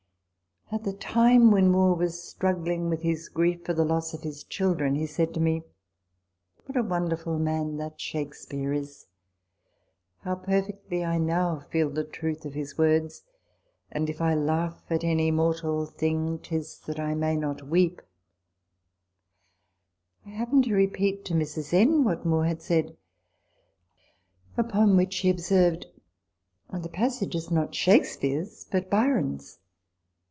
At 0.73 0.85
the 0.85 0.93
time 0.93 1.51
when 1.51 1.67
Moore 1.69 1.95
was 1.97 2.23
struggling 2.23 2.87
with 2.89 3.01
his 3.01 3.27
grief 3.27 3.65
for 3.65 3.73
the 3.73 3.83
loss 3.83 4.13
of 4.13 4.21
his 4.21 4.45
children, 4.45 4.95
he 4.95 5.05
said 5.05 5.33
to 5.33 5.41
me," 5.41 5.63
What 6.65 6.77
a 6.77 6.81
wonderful 6.83 7.37
man 7.39 7.75
that 7.75 7.99
Shakespeare 7.99 8.71
is! 8.71 9.07
how 10.21 10.35
perfectly 10.35 11.03
I 11.03 11.17
now 11.17 11.59
feel 11.59 11.89
the 11.89 12.05
truth 12.05 12.45
of 12.45 12.53
his 12.53 12.77
words," 12.77 13.23
And 13.91 14.09
if 14.09 14.21
I 14.21 14.33
laugh 14.33 14.81
at 14.89 15.03
any 15.03 15.29
mortal 15.29 15.85
thing, 15.87 16.39
Tis 16.39 16.79
that 16.85 17.01
I 17.01 17.15
may 17.15 17.35
not 17.35 17.67
weep!" 17.67 18.01
224 20.23 20.23
RECOLLECTIONS 20.23 20.23
OF 20.23 20.25
THE 20.25 20.31
I 20.31 20.35
happened 20.37 20.63
to 20.63 20.73
repeat 20.73 21.25
to 21.25 21.33
Mrs. 21.33 21.73
N. 21.77 22.03
what 22.05 22.25
Moore 22.25 22.45
had 22.45 22.61
said; 22.61 22.95
upon 24.55 24.95
which 24.95 25.15
she 25.15 25.29
observed," 25.29 25.87
Why, 26.69 26.79
the 26.79 26.87
passage 26.87 27.35
is 27.35 27.51
not 27.51 27.75
Shakespeare's, 27.75 28.63
but 28.71 28.89
Byron's." 28.89 29.57